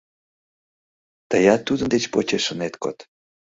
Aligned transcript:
—Тыят 1.29 1.61
тудын 1.67 1.87
деч 1.93 2.03
почеш 2.13 2.45
ынет 2.53 2.73
код? 2.83 2.97